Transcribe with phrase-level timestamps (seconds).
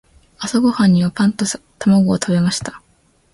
[0.39, 1.45] 朝ごはんにはパンと
[1.77, 2.81] 卵を食べました。